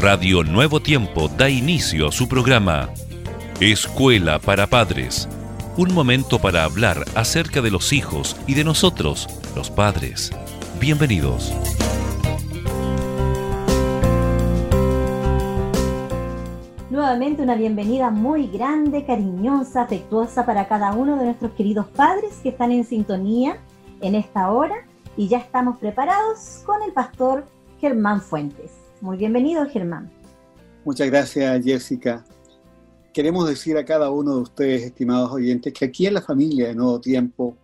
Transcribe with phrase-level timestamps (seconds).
[0.00, 2.88] Radio Nuevo Tiempo da inicio a su programa
[3.58, 5.28] Escuela para Padres.
[5.76, 9.26] Un momento para hablar acerca de los hijos y de nosotros,
[9.56, 10.30] los padres.
[10.78, 11.52] Bienvenidos.
[16.90, 22.50] Nuevamente una bienvenida muy grande, cariñosa, afectuosa para cada uno de nuestros queridos padres que
[22.50, 23.58] están en sintonía
[24.00, 24.76] en esta hora
[25.16, 27.46] y ya estamos preparados con el pastor
[27.80, 28.87] Germán Fuentes.
[29.00, 30.10] Muy bienvenido, Germán.
[30.84, 32.24] Muchas gracias, Jessica.
[33.14, 36.74] Queremos decir a cada uno de ustedes, estimados oyentes, que aquí en la familia de
[36.74, 37.56] Nuevo Tiempo,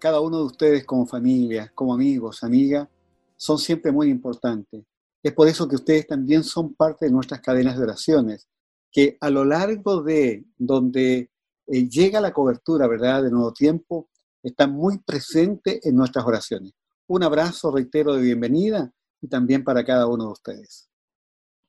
[0.00, 2.88] cada uno de ustedes como familia, como amigos, amigas,
[3.36, 4.82] son siempre muy importantes.
[5.22, 8.48] Es por eso que ustedes también son parte de nuestras cadenas de oraciones,
[8.90, 11.30] que a lo largo de donde
[11.68, 14.08] eh, llega la cobertura, ¿verdad?, de Nuevo Tiempo,
[14.42, 16.72] están muy presentes en nuestras oraciones.
[17.06, 20.90] Un abrazo, reitero, de bienvenida y también para cada uno de ustedes.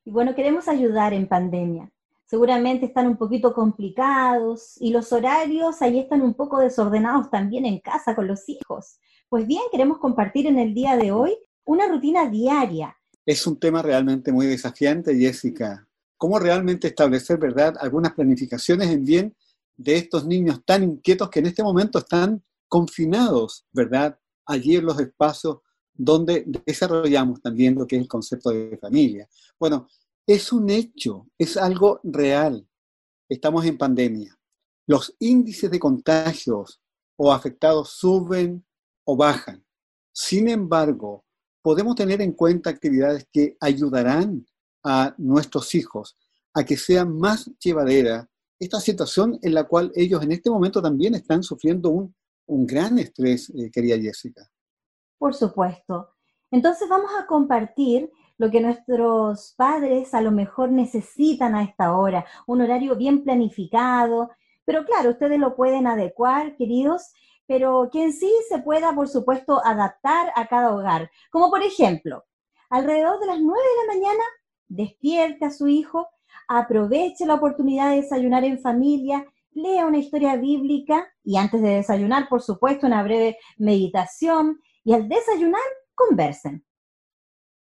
[0.04, 1.90] Y bueno, queremos ayudar en pandemia.
[2.26, 7.78] Seguramente están un poquito complicados y los horarios ahí están un poco desordenados también en
[7.78, 8.98] casa con los hijos.
[9.28, 12.96] Pues bien, queremos compartir en el día de hoy una rutina diaria.
[13.24, 15.86] Es un tema realmente muy desafiante, Jessica.
[16.16, 19.36] ¿Cómo realmente establecer, verdad, algunas planificaciones en bien
[19.76, 24.98] de estos niños tan inquietos que en este momento están confinados, verdad, allí en los
[25.00, 25.58] espacios
[25.94, 29.28] donde desarrollamos también lo que es el concepto de familia.
[29.58, 29.88] Bueno,
[30.26, 32.66] es un hecho, es algo real.
[33.28, 34.36] Estamos en pandemia.
[34.86, 36.80] Los índices de contagios
[37.16, 38.64] o afectados suben
[39.04, 39.64] o bajan.
[40.12, 41.24] Sin embargo,
[41.62, 44.46] podemos tener en cuenta actividades que ayudarán
[44.82, 46.16] a nuestros hijos
[46.52, 48.28] a que sea más llevadera
[48.58, 52.14] esta situación en la cual ellos en este momento también están sufriendo un,
[52.66, 54.48] gran estrés, eh, querida Jessica.
[55.24, 56.10] Por supuesto.
[56.50, 62.26] Entonces vamos a compartir lo que nuestros padres a lo mejor necesitan a esta hora,
[62.46, 64.32] un horario bien planificado,
[64.66, 67.14] pero claro, ustedes lo pueden adecuar, queridos,
[67.46, 71.10] pero que en sí se pueda, por supuesto, adaptar a cada hogar.
[71.30, 72.26] Como por ejemplo,
[72.68, 74.24] alrededor de las 9 de la mañana,
[74.68, 76.06] despierte a su hijo,
[76.48, 82.28] aproveche la oportunidad de desayunar en familia, lea una historia bíblica y antes de desayunar,
[82.28, 85.62] por supuesto, una breve meditación y al desayunar
[85.94, 86.64] conversen.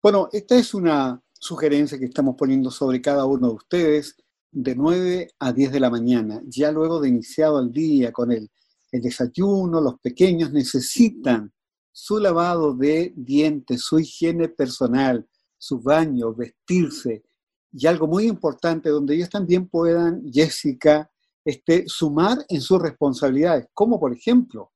[0.01, 4.15] Bueno, esta es una sugerencia que estamos poniendo sobre cada uno de ustedes
[4.51, 6.41] de 9 a 10 de la mañana.
[6.45, 8.49] Ya luego de iniciado el día con el,
[8.91, 11.51] el desayuno, los pequeños necesitan
[11.91, 15.27] su lavado de dientes, su higiene personal,
[15.57, 17.23] su baño, vestirse.
[17.71, 21.11] Y algo muy importante, donde ellos también puedan, Jessica,
[21.43, 24.71] este, sumar en sus responsabilidades, como por ejemplo,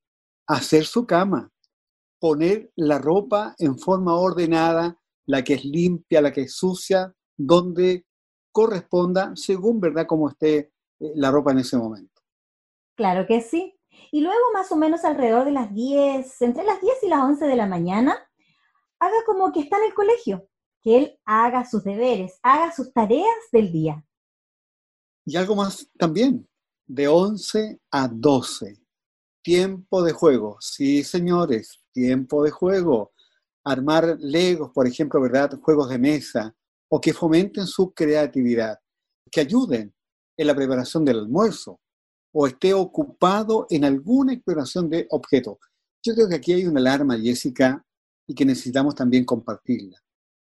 [0.48, 1.53] hacer su cama,
[2.24, 8.06] poner la ropa en forma ordenada, la que es limpia, la que es sucia, donde
[8.50, 10.72] corresponda según, ¿verdad?, como esté eh,
[11.16, 12.22] la ropa en ese momento.
[12.96, 13.78] Claro que sí.
[14.10, 17.46] Y luego más o menos alrededor de las 10, entre las 10 y las 11
[17.46, 18.16] de la mañana,
[19.00, 20.48] haga como que está en el colegio,
[20.82, 24.02] que él haga sus deberes, haga sus tareas del día.
[25.26, 26.48] Y algo más también,
[26.88, 28.82] de 11 a 12,
[29.42, 30.56] tiempo de juego.
[30.62, 33.14] Sí, señores, tiempo de juego,
[33.64, 35.58] armar legos, por ejemplo, ¿verdad?
[35.62, 36.54] Juegos de mesa,
[36.90, 38.78] o que fomenten su creatividad,
[39.32, 39.94] que ayuden
[40.38, 41.80] en la preparación del almuerzo,
[42.34, 45.58] o esté ocupado en alguna exploración de objetos.
[46.04, 47.86] Yo creo que aquí hay una alarma, Jessica,
[48.28, 49.98] y que necesitamos también compartirla.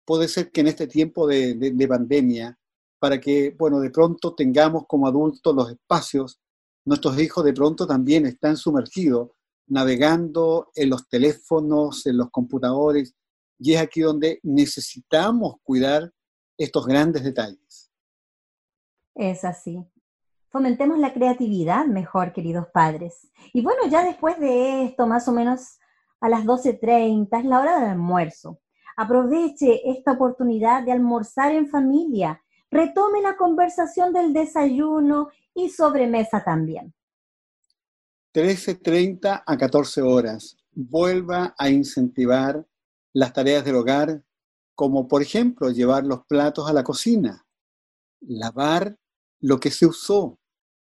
[0.05, 2.57] Puede ser que en este tiempo de, de pandemia,
[2.99, 6.39] para que, bueno, de pronto tengamos como adultos los espacios,
[6.85, 9.29] nuestros hijos de pronto también están sumergidos
[9.67, 13.15] navegando en los teléfonos, en los computadores,
[13.59, 16.11] y es aquí donde necesitamos cuidar
[16.57, 17.91] estos grandes detalles.
[19.15, 19.83] Es así.
[20.49, 23.29] Fomentemos la creatividad mejor, queridos padres.
[23.53, 25.79] Y bueno, ya después de esto, más o menos
[26.19, 28.59] a las 12.30, es la hora del almuerzo.
[28.95, 32.41] Aproveche esta oportunidad de almorzar en familia.
[32.71, 36.93] Retome la conversación del desayuno y sobremesa también.
[38.37, 40.57] 13.30 a 14 horas.
[40.71, 42.67] Vuelva a incentivar
[43.11, 44.23] las tareas del hogar,
[44.75, 47.47] como por ejemplo llevar los platos a la cocina,
[48.21, 48.95] lavar
[49.41, 50.37] lo que se usó,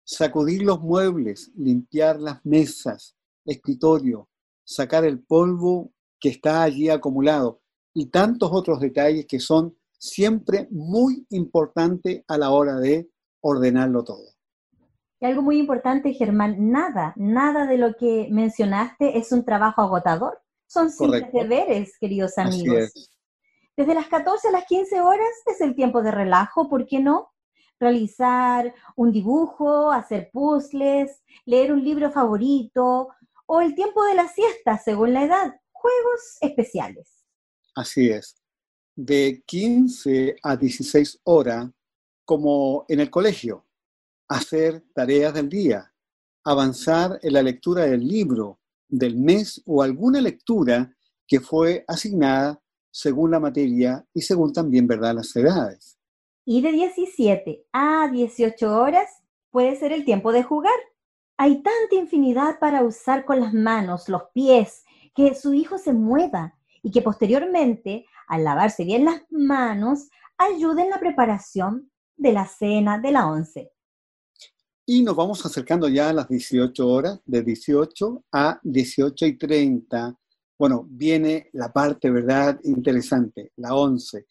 [0.04, 4.28] sacudir los muebles, limpiar las mesas, escritorio,
[4.66, 7.62] sacar el polvo que está allí acumulado
[7.94, 13.12] y tantos otros detalles que son siempre muy importantes a la hora de
[13.42, 14.37] ordenarlo todo.
[15.20, 20.40] Y algo muy importante, Germán, nada, nada de lo que mencionaste es un trabajo agotador.
[20.68, 23.12] Son simples deberes, queridos amigos.
[23.76, 27.32] Desde las 14 a las 15 horas es el tiempo de relajo, ¿por qué no?
[27.80, 33.10] Realizar un dibujo, hacer puzzles, leer un libro favorito
[33.46, 37.24] o el tiempo de la siesta, según la edad, juegos especiales.
[37.76, 38.36] Así es.
[38.96, 41.70] De 15 a 16 horas,
[42.26, 43.67] como en el colegio,
[44.28, 45.94] hacer tareas del día,
[46.44, 50.94] avanzar en la lectura del libro del mes o alguna lectura
[51.28, 55.98] que fue asignada según la materia y según también, ¿verdad?, las edades.
[56.46, 59.10] Y de 17 a 18 horas
[59.52, 60.80] puede ser el tiempo de jugar.
[61.38, 64.84] Hay tanta infinidad para usar con las manos, los pies,
[65.14, 70.90] que su hijo se mueva y que posteriormente, al lavarse bien las manos, ayude en
[70.90, 73.72] la preparación de la cena de la once.
[74.90, 80.18] Y nos vamos acercando ya a las 18 horas, de 18 a 18 y 30.
[80.58, 82.58] Bueno, viene la parte, ¿verdad?
[82.64, 84.26] Interesante, la 11.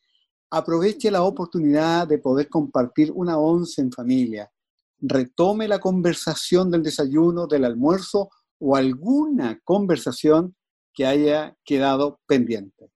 [0.53, 4.51] Aproveche la oportunidad de poder compartir una once en familia.
[4.99, 10.57] Retome la conversación del desayuno, del almuerzo o alguna conversación
[10.95, 12.91] que haya quedado pendiente.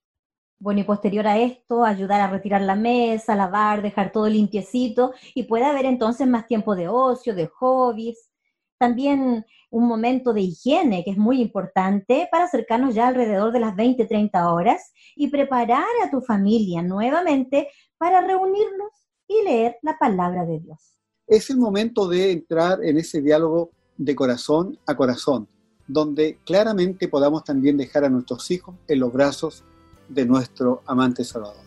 [0.62, 5.44] Bueno, y posterior a esto, ayudar a retirar la mesa, lavar, dejar todo limpiecito y
[5.44, 8.30] puede haber entonces más tiempo de ocio, de hobbies.
[8.78, 13.74] También un momento de higiene que es muy importante para acercarnos ya alrededor de las
[13.74, 18.92] 20, 30 horas y preparar a tu familia nuevamente para reunirnos
[19.26, 20.98] y leer la palabra de Dios.
[21.26, 25.48] Es el momento de entrar en ese diálogo de corazón a corazón,
[25.86, 29.64] donde claramente podamos también dejar a nuestros hijos en los brazos
[30.10, 31.64] de nuestro amante Salvador.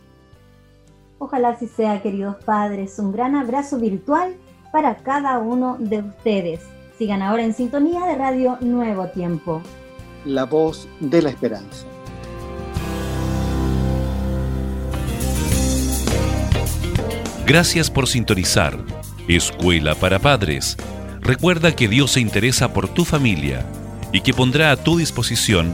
[1.17, 2.99] Ojalá así sea, queridos padres.
[2.99, 4.35] Un gran abrazo virtual
[4.71, 6.59] para cada uno de ustedes.
[6.97, 9.61] Sigan ahora en sintonía de Radio Nuevo Tiempo.
[10.25, 11.87] La voz de la esperanza.
[17.45, 18.77] Gracias por sintonizar.
[19.27, 20.77] Escuela para Padres.
[21.21, 23.65] Recuerda que Dios se interesa por tu familia
[24.11, 25.73] y que pondrá a tu disposición